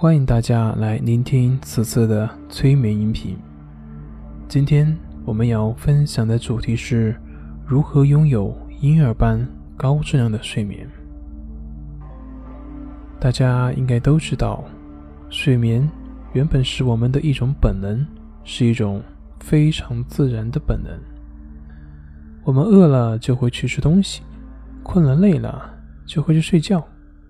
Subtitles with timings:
[0.00, 3.36] 欢迎大家来聆听此次的催眠音频。
[4.46, 7.20] 今天我们要分享的主题是
[7.66, 9.44] 如何拥有婴儿般
[9.76, 10.88] 高质量的睡眠。
[13.18, 14.62] 大家应该都知道，
[15.30, 15.90] 睡眠
[16.32, 18.06] 原本是我们的一种本能，
[18.44, 19.02] 是一种
[19.40, 20.92] 非常自然的本能。
[22.44, 24.22] 我们饿了就会去吃东西，
[24.84, 25.68] 困了累了
[26.06, 26.86] 就会去睡觉，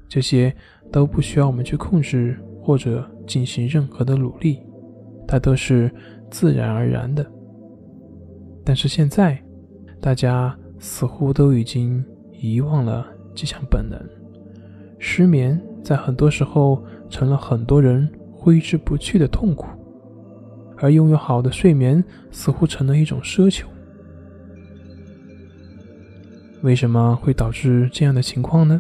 [0.07, 0.55] 这些
[0.93, 2.39] 都不需要我们去控制。
[2.69, 4.61] 或者进行任何的努力，
[5.27, 5.91] 它都是
[6.30, 7.24] 自然而然的。
[8.62, 9.43] 但是现在，
[10.02, 13.98] 大家似乎都已经遗忘了这项本能，
[14.98, 19.69] 失眠在很多时候成了很多人挥之不去的痛苦，
[20.77, 23.66] 而拥有好的睡眠似乎成了一种奢求。
[26.60, 28.79] 为什么会导致这样的情况呢？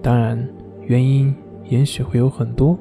[0.00, 0.48] 当然，
[0.86, 1.34] 原因。
[1.68, 2.78] 也许会有很多，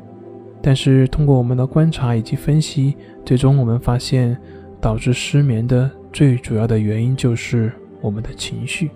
[0.62, 4.38] 但是通过我们的观察以及分析，最终我们发现，
[4.80, 8.90] 导致失眠的最主要的原因就是我们的情绪，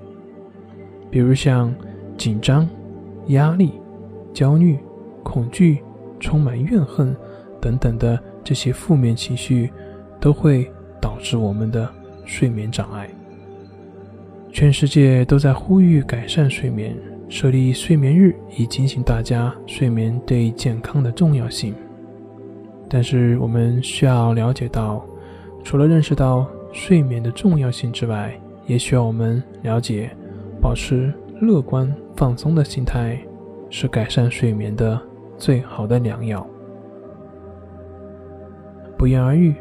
[1.09, 1.73] 比如像
[2.17, 2.67] 紧张、
[3.27, 3.73] 压力、
[4.33, 4.77] 焦虑、
[5.23, 5.79] 恐惧、
[6.19, 7.15] 充满怨恨
[7.59, 9.71] 等等的这些负面情绪，
[10.19, 11.89] 都会导致我们的
[12.25, 13.09] 睡眠障碍。
[14.51, 16.95] 全世界都在呼吁改善睡眠。
[17.31, 21.73] 设立睡眠日，以警醒大家睡眠对健康的重要性。
[22.89, 25.01] 但是，我们需要了解到，
[25.63, 30.11] 除了认识到睡眠的重要性之外，也需要我们了解，
[30.61, 33.17] 保持乐观放松的心态
[33.69, 34.99] 是改善睡眠的
[35.37, 36.45] 最好的良药。
[38.97, 39.55] 不言而喻，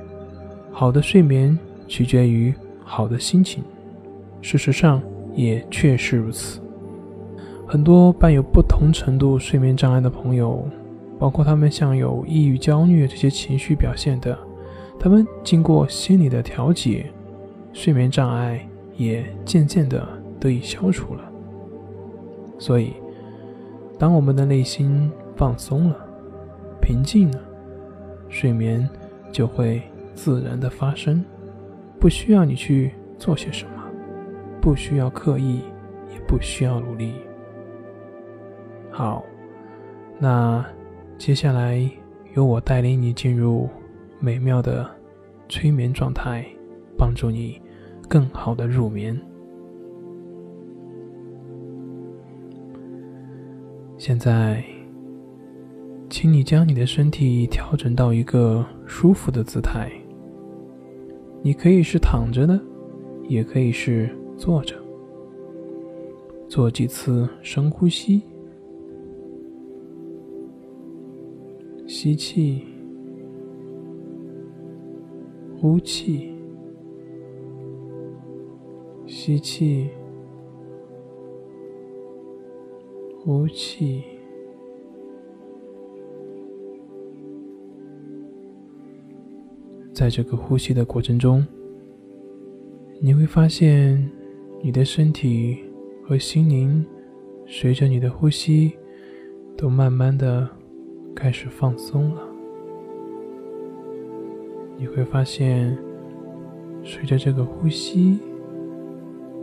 [0.73, 3.63] 好的睡眠取决于好的心情。
[4.43, 5.01] 事实上，
[5.37, 6.61] 也确实如此。
[7.71, 10.69] 很多伴有不同程度睡眠障碍的朋友，
[11.21, 14.37] 包括他们像有抑郁、焦虑这些情绪表现的，
[14.99, 17.07] 他们经过心理的调节，
[17.73, 20.05] 睡眠障碍也渐渐的
[20.41, 21.23] 得以消除了。
[22.59, 22.93] 所以，
[23.97, 25.97] 当我们的内心放松了、
[26.83, 27.39] 平静了，
[28.29, 28.91] 睡眠
[29.31, 29.81] 就会
[30.13, 31.25] 自然的发生，
[32.01, 33.73] 不需要你去做些什么，
[34.61, 35.61] 不需要刻意，
[36.13, 37.13] 也不需要努力。
[38.91, 39.25] 好，
[40.19, 40.65] 那
[41.17, 41.89] 接下来
[42.35, 43.69] 由我带领你进入
[44.19, 44.89] 美妙的
[45.49, 46.45] 催眠状态，
[46.99, 47.61] 帮助你
[48.09, 49.19] 更好的入眠。
[53.97, 54.65] 现在，
[56.09, 59.91] 请你将你的身体调整到一个舒服的姿态。
[61.43, 62.61] 你可以是躺着的，
[63.29, 64.75] 也可以是坐着。
[66.49, 68.23] 做几次深呼吸。
[72.03, 72.63] 吸气，
[75.61, 76.33] 呼气，
[79.07, 79.91] 吸气，
[83.19, 84.03] 呼气。
[89.93, 91.47] 在这个呼吸的过程中，
[93.03, 94.11] 你会发现
[94.63, 95.59] 你的身体
[96.03, 96.83] 和心灵
[97.47, 98.73] 随着你的呼吸
[99.55, 100.60] 都慢慢的。
[101.23, 102.23] 开始放松了，
[104.79, 105.77] 你会发现，
[106.83, 108.19] 随着这个呼吸，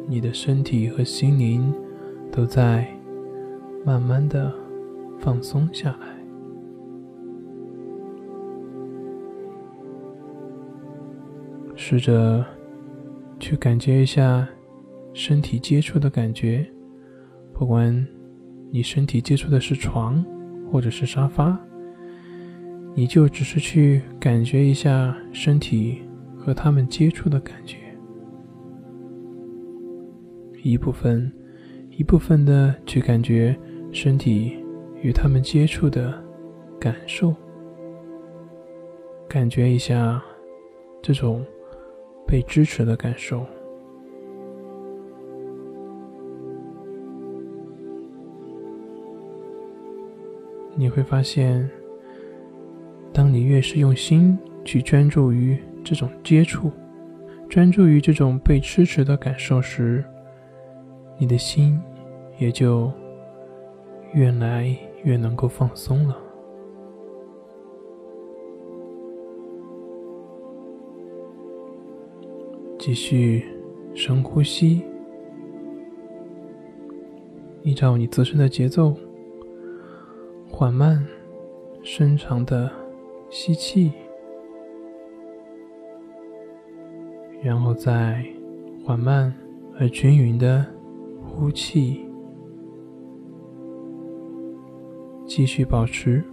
[0.07, 1.71] 你的身体和心灵
[2.31, 2.87] 都在
[3.85, 4.51] 慢慢的
[5.19, 6.17] 放松下来。
[11.75, 12.43] 试着
[13.39, 14.49] 去感觉一下
[15.13, 16.67] 身体接触的感觉，
[17.53, 18.07] 不管
[18.71, 20.25] 你身体接触的是床。
[20.69, 21.57] 或者是沙发，
[22.99, 26.01] 你就只是去感觉一下身体
[26.35, 27.77] 和他们接触的感觉，
[30.63, 31.31] 一部分
[31.91, 33.55] 一部分的去感觉
[33.91, 34.57] 身体
[35.03, 36.11] 与他们接触的
[36.79, 37.35] 感受，
[39.29, 40.19] 感觉一下
[40.99, 41.45] 这种
[42.25, 43.45] 被支持的感受。
[50.75, 51.69] 你会发现，
[53.17, 56.71] 当你越是用心去专注于这种接触，
[57.49, 60.05] 专注于这种被支持的感受时，
[61.17, 61.81] 你的心
[62.37, 62.91] 也就
[64.13, 64.67] 越来
[65.03, 66.15] 越能够放松了。
[72.77, 73.43] 继续
[73.95, 74.83] 深呼吸，
[77.63, 78.95] 依照你自身的节奏。
[80.51, 81.03] 缓慢
[81.81, 82.71] 深长的
[83.29, 83.91] 吸气，
[87.43, 88.25] 然后再
[88.83, 89.33] 缓慢
[89.77, 90.65] 而均匀的
[91.23, 92.05] 呼气，
[95.25, 96.23] 继续保持，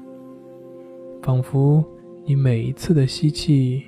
[1.21, 1.85] 仿佛
[2.25, 3.83] 你每一次的吸气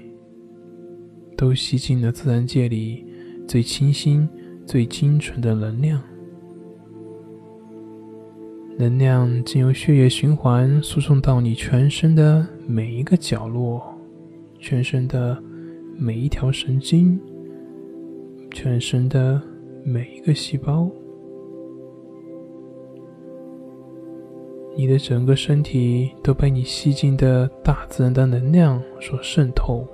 [1.37, 3.07] 都吸进了自然界里
[3.47, 4.29] 最清新、
[4.67, 6.03] 最精纯的能量。
[8.79, 13.81] 能量经由血液循环输送到你全身的每一个角落，
[14.59, 15.41] 全身的
[15.97, 17.19] 每一条神经，
[18.51, 19.41] 全身的
[19.85, 20.91] 每一个细胞，
[24.77, 29.87] 你的整个身体都被你吸进的大自然的能量所渗透，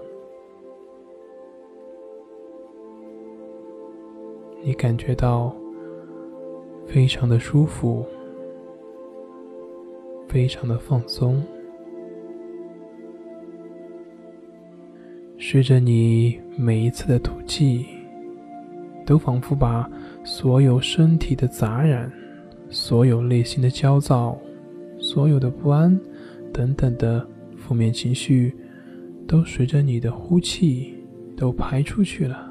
[4.63, 5.55] 你感觉到
[6.87, 8.05] 非常的舒服。
[10.29, 11.43] 非常的放松，
[15.53, 17.85] 随着你每一次的吐气，
[19.05, 19.87] 都仿佛把
[20.25, 22.11] 所有身体的杂染、
[22.71, 24.39] 所有内心的焦躁、
[24.99, 26.01] 所有的不安
[26.55, 28.57] 等等的负面情绪，
[29.29, 30.95] 都随着你的呼气
[31.37, 32.51] 都排出去了。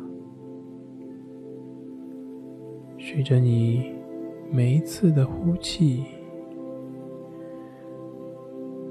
[3.00, 3.84] 随着你
[4.52, 6.04] 每一次的呼气。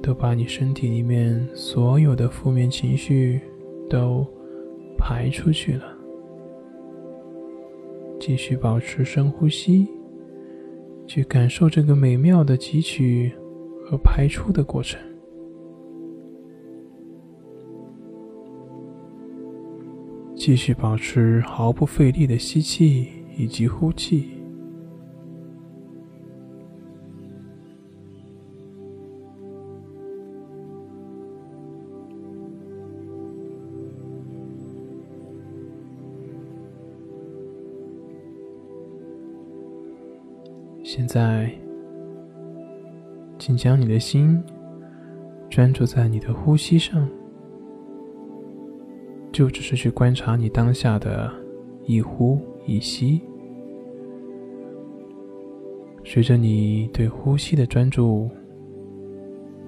[0.03, 3.39] 都把你身体里面所有的负面情绪
[3.91, 4.27] 都
[4.97, 5.95] 排出去了。
[8.19, 9.89] 继续保持深呼吸，
[11.07, 13.33] 去感受这个美妙的汲取
[13.85, 15.01] 和排出的过程。
[20.35, 24.40] 继续保持毫不费力的吸气以及呼气。
[41.13, 41.51] 在，
[43.37, 44.41] 请将你的心
[45.49, 47.09] 专注在你的呼吸上，
[49.33, 51.29] 就只是去观察你当下的
[51.85, 53.21] 一呼一吸。
[56.05, 58.31] 随着你对呼吸的专注，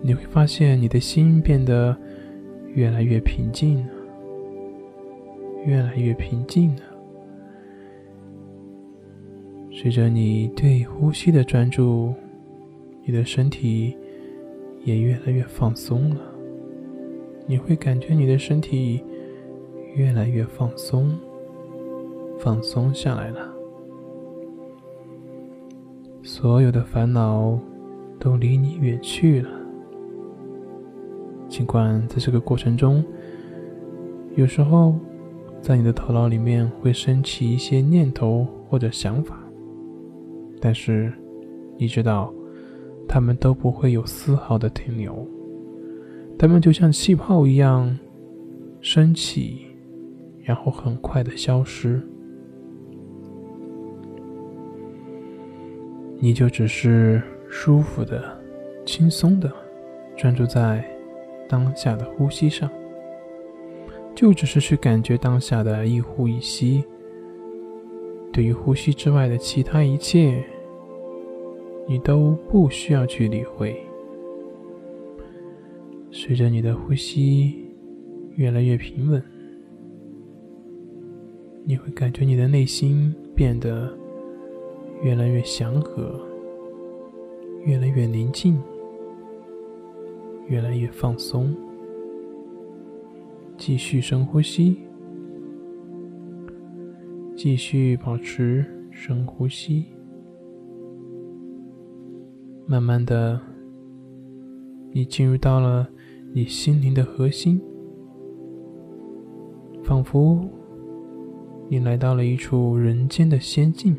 [0.00, 1.96] 你会发现你的心变得
[2.72, 3.92] 越来越平静了，
[5.66, 6.82] 越来越平静了。
[9.82, 12.14] 随着你对呼吸的专注，
[13.04, 13.96] 你的身体
[14.84, 16.20] 也越来越放松了。
[17.48, 19.02] 你会感觉你的身体
[19.96, 21.12] 越来越放松，
[22.38, 23.52] 放松下来了。
[26.22, 27.58] 所有的烦恼
[28.20, 29.50] 都离你远去了。
[31.48, 33.04] 尽管在这个过程中，
[34.36, 34.94] 有时候
[35.60, 39.41] 在你的头脑里面会升起一些念头或者想法。
[40.64, 41.12] 但是，
[41.76, 42.32] 你知道，
[43.08, 45.26] 他们都不会有丝毫的停留，
[46.38, 47.98] 他们就像气泡一样
[48.80, 49.66] 升起，
[50.44, 52.00] 然后很快的消失。
[56.20, 58.22] 你就只是舒服的、
[58.86, 59.52] 轻松的
[60.16, 60.84] 专注在
[61.48, 62.70] 当下的呼吸上，
[64.14, 66.84] 就只是去感觉当下的一呼一吸。
[68.32, 70.42] 对于呼吸之外的其他一切，
[71.88, 73.76] 你都不需要去理会。
[76.10, 77.54] 随着你的呼吸
[78.36, 79.22] 越来越平稳，
[81.64, 83.92] 你会感觉你的内心变得
[85.02, 86.20] 越来越祥和，
[87.64, 88.60] 越来越宁静，
[90.48, 91.54] 越来越放松。
[93.56, 94.76] 继续深呼吸。
[97.34, 99.86] 继续保持深呼吸，
[102.72, 103.38] 慢慢的，
[104.92, 105.86] 你进入到了
[106.32, 107.60] 你心灵的核心，
[109.84, 110.42] 仿佛
[111.68, 113.94] 你来到了一处人间的仙境。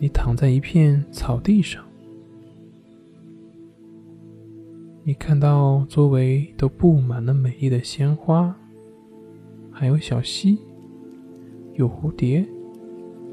[0.00, 1.84] 你躺在一片草地上，
[5.04, 8.52] 你看到周围都布满了美丽的鲜花。
[9.70, 10.58] 还有小溪，
[11.74, 12.44] 有蝴蝶，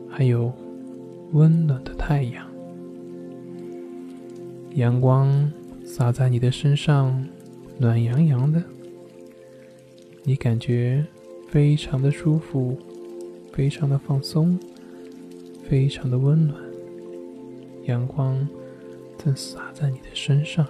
[0.07, 0.53] 还有
[1.31, 2.50] 温暖的太阳。
[4.75, 5.51] 阳光
[5.85, 7.25] 洒在你的身上，
[7.77, 8.63] 暖洋洋的，
[10.23, 11.05] 你感觉
[11.49, 12.77] 非常的舒服，
[13.51, 14.57] 非常的放松，
[15.67, 16.57] 非常的温暖。
[17.83, 18.47] 阳光
[19.17, 20.65] 正洒在你的身上，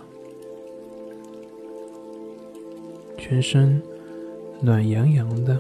[3.18, 3.80] 全身
[4.62, 5.60] 暖洋洋的。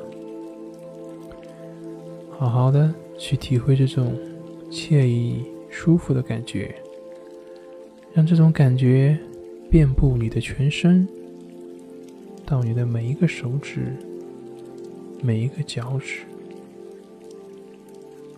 [2.31, 4.17] 好好的去体会这种
[4.71, 6.80] 惬意、舒服的感觉，
[8.13, 9.17] 让这种感觉
[9.69, 11.07] 遍布你的全身，
[12.45, 13.95] 到你的每一个手指、
[15.23, 16.23] 每一个脚趾，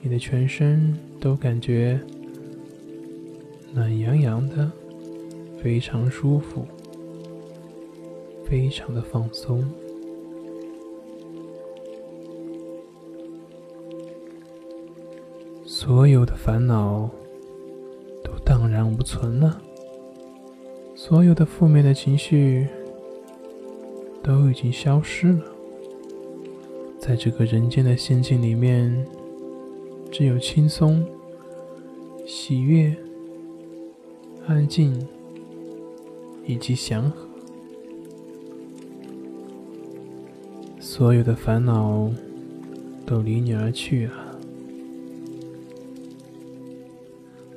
[0.01, 1.99] 你的全身都感觉
[3.73, 4.71] 暖洋洋的，
[5.57, 6.67] 非常舒服，
[8.45, 9.67] 非常的放松。
[15.65, 17.09] 所有的烦恼
[18.23, 19.61] 都荡然无存了，
[21.05, 22.65] 所有的负面的情绪
[24.24, 25.43] 都已经消失了。
[26.98, 29.05] 在这个人间的仙境里面，
[30.10, 31.05] 只有轻松、
[32.25, 32.95] 喜悦、
[34.48, 34.98] 安静
[36.45, 37.27] 以及祥和。
[40.79, 42.10] 所有的烦恼
[43.05, 44.39] 都离你而去了。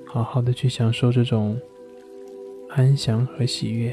[0.05, 1.57] 好好的去享受这种
[2.76, 3.90] 安详和喜悦，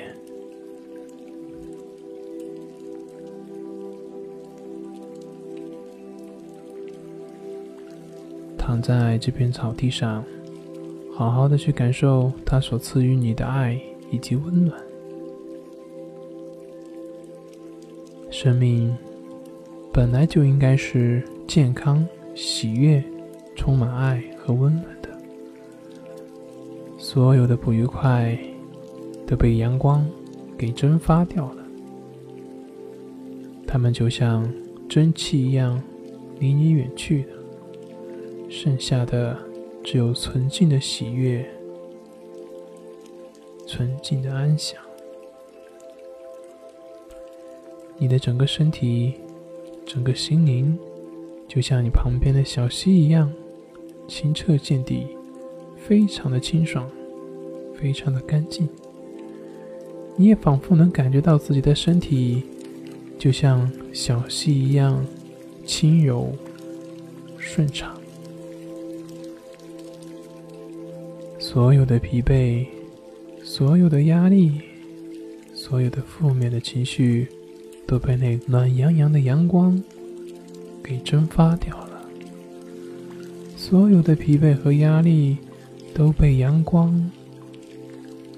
[8.58, 10.22] 躺在这片草地上，
[11.16, 13.80] 好好的去感受它所赐予你的爱
[14.12, 14.78] 以及温暖。
[18.30, 18.94] 生命
[19.94, 23.02] 本来就应该是健康、喜悦、
[23.56, 25.10] 充满爱和温暖的。
[26.98, 28.38] 所有的不愉快
[29.34, 30.08] 都被阳光
[30.56, 31.66] 给蒸发掉了，
[33.66, 34.48] 它们就像
[34.88, 35.82] 蒸汽一样
[36.38, 37.30] 离你远去的，
[38.48, 39.36] 剩下的
[39.84, 41.44] 只有纯净的喜悦、
[43.66, 44.80] 纯净的安详。
[47.98, 49.16] 你的整个身体、
[49.84, 50.78] 整个心灵，
[51.48, 53.34] 就像你旁边的小溪一样
[54.08, 55.08] 清澈见底，
[55.76, 56.88] 非常的清爽。
[57.76, 58.70] 非常的干净，
[60.16, 62.44] 你也仿佛能感觉到自己的身体
[63.18, 65.06] 就像小溪一样
[65.66, 66.32] 轻柔
[67.38, 67.92] 顺畅，
[71.40, 72.66] 所有的疲惫、
[73.44, 74.62] 所有的压力、
[75.54, 77.28] 所有的负面的情绪
[77.86, 79.82] 都被那暖洋洋的阳光
[80.84, 82.06] 给蒸发掉了，
[83.58, 85.38] 所有的疲惫和压力
[85.94, 87.12] 都被阳光。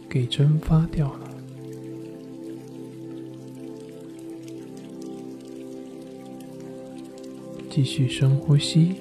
[0.08, 1.25] 给蒸发掉了。
[7.76, 8.96] 继续深呼吸。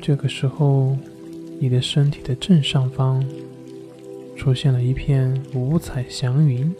[0.00, 0.96] 这个时候，
[1.60, 3.24] 你的身体的正上方
[4.34, 6.74] 出现了一片五彩祥云。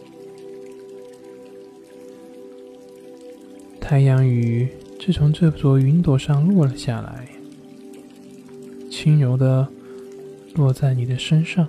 [3.79, 4.67] 太阳雨
[4.99, 7.25] 自从这座云朵上落了下来，
[8.91, 9.65] 轻柔的
[10.55, 11.67] 落在你的身上，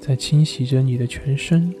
[0.00, 1.74] 在清洗着你的全身。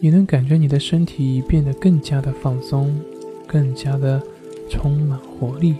[0.00, 3.00] 你能感觉你的身体变得更加的放松，
[3.46, 4.20] 更加的
[4.68, 5.76] 充满活力。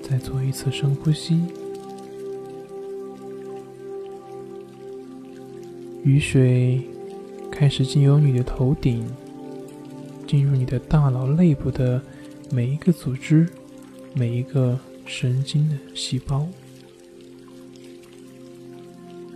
[0.00, 1.40] 再做一次深呼吸。
[6.04, 6.80] 雨水
[7.50, 9.04] 开始进入你的头顶，
[10.26, 12.02] 进入你的大脑内部的
[12.50, 13.48] 每一个组织、
[14.14, 16.46] 每一个神经的细胞。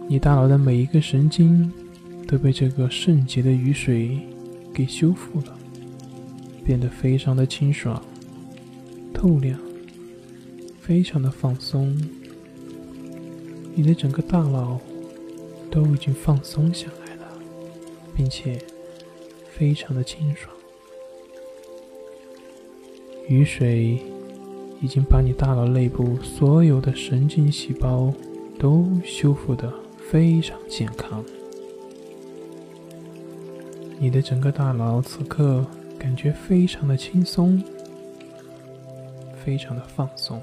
[0.09, 1.73] 你大脑的每一个神经
[2.27, 4.19] 都被这个圣洁的雨水
[4.75, 5.59] 给修复了，
[6.65, 8.03] 变得非常的清爽、
[9.15, 9.59] 透亮，
[10.81, 11.97] 非常的放松。
[13.75, 14.81] 你的整个大脑。
[15.73, 17.29] 都已经放松下来了，
[18.17, 18.61] 并且
[19.53, 20.53] 非常的清爽。
[23.31, 23.97] 雨水
[24.81, 28.13] 已经把你大脑内部所有的神经细胞
[28.59, 31.25] 都修复的非常健康。
[34.01, 35.65] 你的整个大脑此刻
[35.97, 37.63] 感觉非常的轻松，
[39.45, 40.43] 非常的放松。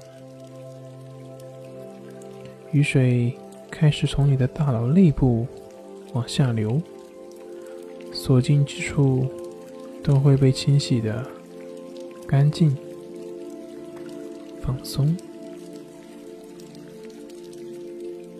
[2.72, 3.36] 雨水。
[3.70, 5.46] 开始从你的大脑内部
[6.12, 6.82] 往下流，
[8.12, 9.26] 所经之处
[10.02, 11.24] 都会被清洗的
[12.28, 12.76] 干净、
[14.60, 15.16] 放松。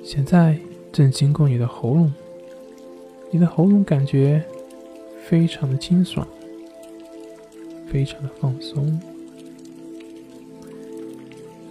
[0.04, 0.58] 现在，
[0.92, 2.12] 正经过你的喉咙，
[3.30, 4.44] 你的喉咙感觉
[5.24, 6.28] 非常的清爽，
[7.90, 9.00] 非常的放松。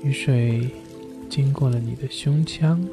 [0.01, 0.71] 雨水
[1.29, 2.83] 经过了你的胸腔，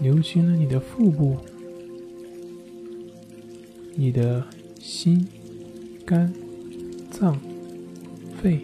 [0.00, 1.36] 流进了你的腹部，
[3.96, 4.44] 你的
[4.78, 5.26] 心、
[6.04, 6.32] 肝、
[7.10, 7.40] 脏、
[8.40, 8.60] 肺，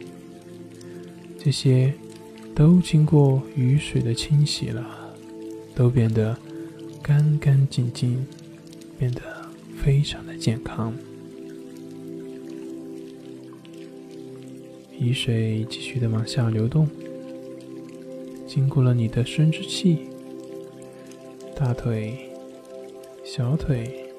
[1.38, 1.94] 这些
[2.54, 4.87] 都经过雨水的清洗了，
[5.75, 6.37] 都变得
[7.02, 8.26] 干干净净，
[8.99, 9.23] 变得
[9.82, 10.94] 非常的健康。
[14.99, 16.87] 雨水继续的往下流动，
[18.47, 20.00] 经过了你的生殖器、
[21.56, 22.30] 大腿、
[23.25, 24.12] 小腿，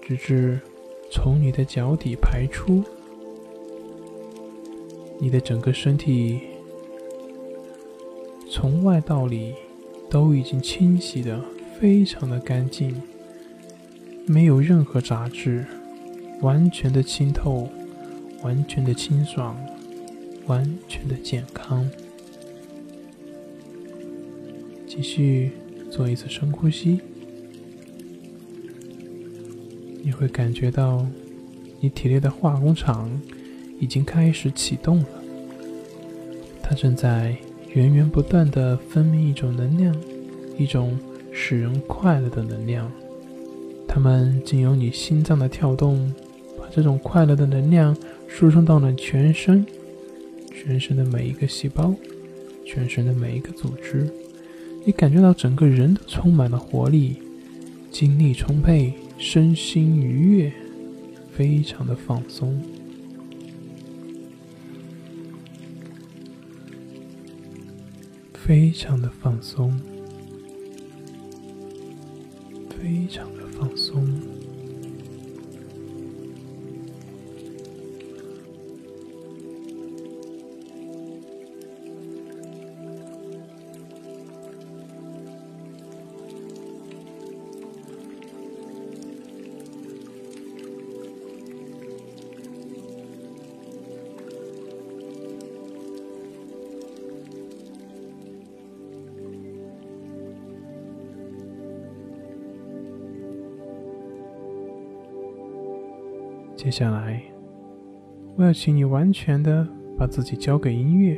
[0.00, 0.60] 直至
[1.14, 2.82] 从你的脚底排出。
[5.20, 6.40] 你的整个身体
[8.50, 9.54] 从外到里
[10.10, 11.40] 都已经清洗的
[11.78, 13.00] 非常的干净，
[14.26, 15.64] 没有任何杂质，
[16.40, 17.68] 完全的清透。
[18.42, 19.56] 完全的清爽，
[20.46, 21.88] 完全的健康。
[24.86, 25.52] 继续
[25.90, 27.00] 做一次深呼吸，
[30.06, 31.04] 你会感觉到
[31.80, 33.10] 你体内的化工厂
[33.80, 35.08] 已经开始启动了，
[36.62, 37.34] 它正在
[37.72, 39.96] 源源不断的分泌一种能量，
[40.58, 40.98] 一种
[41.32, 42.92] 使人快乐的能量。
[43.88, 46.12] 它们经由你心脏的跳动，
[46.58, 47.96] 把这种快乐的能量。
[48.26, 49.64] 输送到了全身，
[50.52, 51.94] 全身的每一个细胞，
[52.66, 54.10] 全身的每一个组织，
[54.84, 57.16] 你感觉到整个人都充满了活力，
[57.92, 60.52] 精力充沛，身心愉悦，
[61.32, 62.60] 非常的放松，
[68.34, 69.72] 非常的放松，
[72.68, 74.03] 非常的放松。
[106.74, 107.22] 下来，
[108.34, 109.64] 我要请你完全的
[109.96, 111.16] 把自己交给音乐，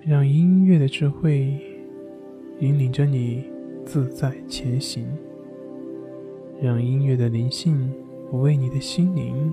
[0.00, 1.58] 让音乐的智慧
[2.60, 3.42] 引领着你
[3.84, 5.04] 自在前行，
[6.62, 7.92] 让音乐的灵性
[8.30, 9.52] 抚慰你的心灵，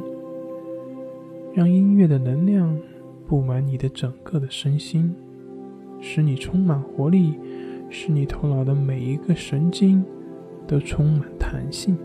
[1.52, 2.80] 让音乐的能量
[3.28, 5.16] 布满你的整个的身心，
[6.00, 7.34] 使你充满活力，
[7.90, 10.06] 使你头脑的每一个神经
[10.68, 11.98] 都充满弹性。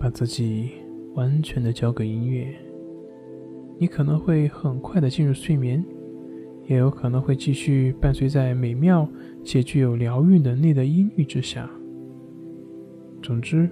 [0.00, 0.70] 把自己
[1.12, 2.56] 完全的交给音乐，
[3.76, 5.84] 你可能会很快的进入睡眠，
[6.64, 9.06] 也有可能会继续伴随在美妙
[9.44, 11.68] 且具有疗愈能力的音乐之下。
[13.20, 13.68] 总之，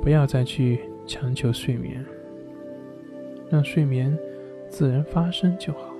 [0.00, 2.06] 不要再去强求睡眠，
[3.50, 4.16] 让睡眠
[4.68, 5.94] 自然发生就好了。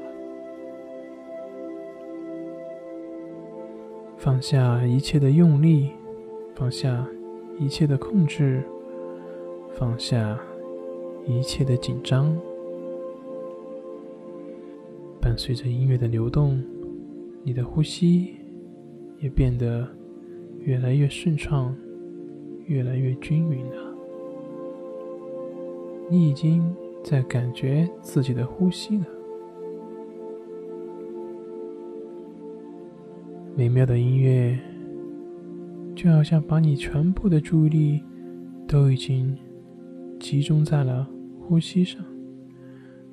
[4.17, 5.91] 放下一切的用力，
[6.55, 7.05] 放下
[7.59, 8.63] 一切的控制。
[9.81, 10.39] 放下
[11.27, 12.39] 一切的紧张，
[15.19, 16.63] 伴随着音乐的流动，
[17.43, 18.35] 你的呼吸
[19.21, 19.89] 也变得
[20.59, 21.75] 越来越顺畅，
[22.67, 23.97] 越来越均匀了。
[26.11, 26.63] 你已经
[27.03, 29.07] 在感觉自己的呼吸了。
[33.57, 34.59] 美妙的音乐
[35.97, 38.03] 就好像把你全部的注意力
[38.69, 39.35] 都已经。
[40.21, 41.09] 集中在了
[41.41, 42.05] 呼吸上，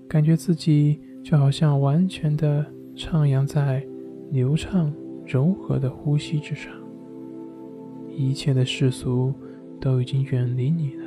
[0.10, 2.64] 感觉自己就好像完全的
[2.96, 3.84] 徜徉在
[4.30, 4.94] 流畅
[5.26, 6.72] 柔和的呼吸之上，
[8.14, 9.34] 一切的世俗
[9.80, 11.06] 都已经远离你了，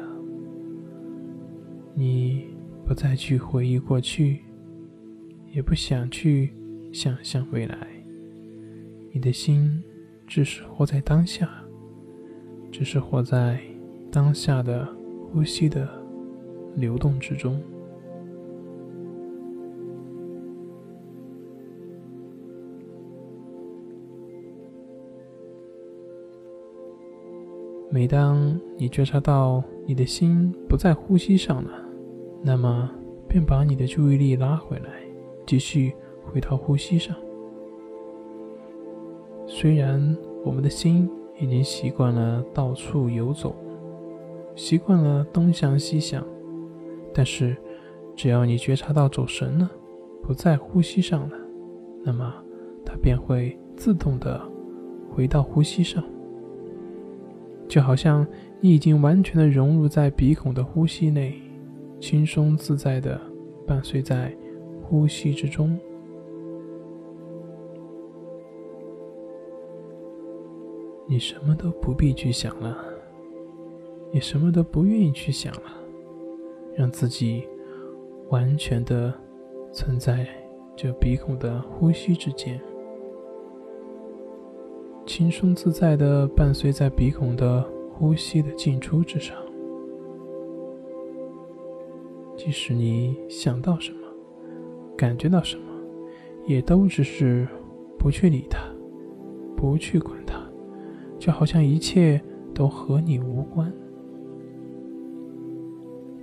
[1.94, 2.46] 你
[2.84, 4.40] 不再去回忆过去，
[5.52, 6.50] 也不想去
[6.92, 7.76] 想象未来，
[9.12, 9.82] 你的心
[10.26, 11.48] 只是活在当下，
[12.72, 13.60] 只是活在
[14.10, 14.99] 当下的。
[15.32, 15.88] 呼吸的
[16.74, 17.60] 流动之中，
[27.88, 31.70] 每当你觉察到你的心不在呼吸上了，
[32.42, 32.90] 那么
[33.28, 35.02] 便把你的注意力拉回来，
[35.46, 37.16] 继续回到呼吸上。
[39.46, 41.08] 虽然我们的心
[41.40, 43.54] 已经习惯了到处游走，
[44.54, 46.26] 习惯了东想西想，
[47.14, 47.56] 但是
[48.14, 49.70] 只要你觉察到走神了，
[50.22, 51.36] 不在呼吸上了，
[52.04, 52.34] 那么
[52.84, 54.40] 它便会自动的
[55.10, 56.04] 回到呼吸上，
[57.68, 58.26] 就好像
[58.60, 61.40] 你已经完全的融入在鼻孔的呼吸内。
[62.00, 63.20] 轻松自在的
[63.66, 64.34] 伴随在
[64.82, 65.78] 呼吸之中，
[71.06, 72.74] 你什么都不必去想了，
[74.12, 75.62] 也什么都不愿意去想了，
[76.74, 77.44] 让自己
[78.28, 79.12] 完全的
[79.72, 80.26] 存在
[80.76, 82.60] 这鼻孔的呼吸之间，
[85.06, 89.36] 轻松自在的伴随在鼻孔的呼吸的进出之上。
[92.36, 93.98] 即使你想到什么，
[94.96, 95.62] 感觉到什么，
[96.46, 97.46] 也都只是
[97.98, 98.58] 不去理它，
[99.54, 100.40] 不去管它，
[101.18, 102.20] 就好像一切
[102.54, 103.70] 都和你无关。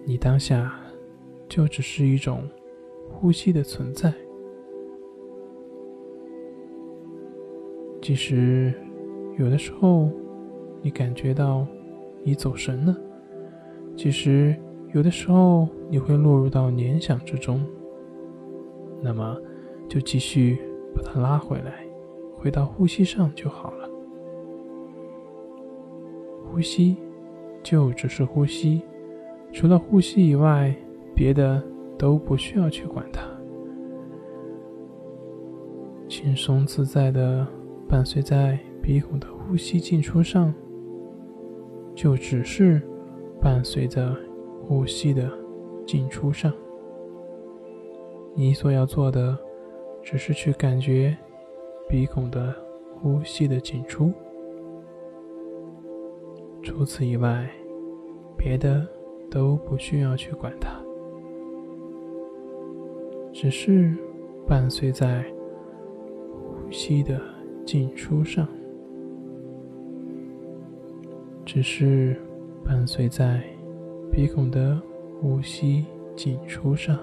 [0.08, 0.74] 你当下
[1.50, 2.50] 就只是一种
[3.10, 4.14] 呼吸的存在。
[8.02, 8.74] 即使
[9.38, 10.10] 有的时候
[10.82, 11.68] 你感觉到
[12.24, 12.98] 你走神了，
[13.98, 14.56] 其实。
[14.94, 17.62] 有的时候你会落入到联想之中，
[19.02, 19.38] 那么
[19.90, 20.58] 就继续
[20.96, 21.86] 把它拉回来，
[22.38, 23.90] 回到呼吸上就好了。
[26.50, 26.96] 呼吸
[27.62, 28.82] 就只是呼吸，
[29.52, 30.76] 除了呼吸以外，
[31.16, 31.62] 别的
[31.98, 33.22] 都不需要去管它。
[36.08, 37.46] 轻松自在的
[37.88, 40.54] 伴随在鼻孔的呼吸进出上，
[41.96, 42.82] 就只是
[43.42, 44.16] 伴随着。
[44.70, 45.32] 呼吸的
[45.86, 46.52] 进出上，
[48.36, 49.38] 你所要做的
[50.04, 51.18] 只是去感觉
[51.88, 52.54] 鼻孔的
[53.00, 54.12] 呼吸的进出，
[56.62, 57.50] 除此以外，
[58.36, 58.86] 别的
[59.30, 60.70] 都不需要去管它，
[63.34, 63.96] 只是
[64.48, 65.26] 伴随在
[66.32, 67.22] 呼吸的
[67.66, 68.48] 进出上，
[71.46, 72.16] 只是
[72.64, 73.44] 伴随在。
[74.10, 74.82] 鼻孔的
[75.22, 75.86] 呼吸
[76.16, 76.98] 进出上。